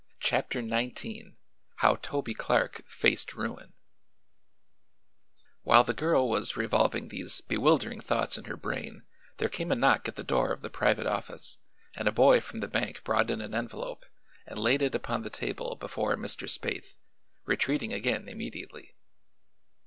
CHAPTER 0.19 0.67
XIX 0.67 1.35
HOW 1.75 1.95
TOBY 1.97 2.33
CLARK 2.33 2.83
FACED 2.87 3.35
RUIN 3.35 3.73
While 5.61 5.83
the 5.83 5.93
girl 5.93 6.27
was 6.27 6.57
revolving 6.57 7.09
these 7.09 7.41
bewildering 7.41 8.01
thoughts 8.01 8.35
in 8.35 8.45
her 8.45 8.57
brain 8.57 9.03
there 9.37 9.47
came 9.47 9.71
a 9.71 9.75
knock 9.75 10.07
at 10.07 10.15
the 10.15 10.23
door 10.23 10.51
of 10.51 10.63
the 10.63 10.71
private 10.71 11.05
office 11.05 11.59
and 11.93 12.07
a 12.07 12.11
boy 12.11 12.41
from 12.41 12.61
the 12.61 12.67
bank 12.67 13.03
brought 13.03 13.29
in 13.29 13.41
an 13.41 13.53
envelope 13.53 14.03
and 14.47 14.57
laid 14.57 14.81
it 14.81 14.95
upon 14.95 15.21
the 15.21 15.29
table 15.29 15.75
before 15.75 16.15
Mr. 16.15 16.49
Spaythe, 16.49 16.95
retreating 17.45 17.93
again 17.93 18.27
immediately. 18.27 18.95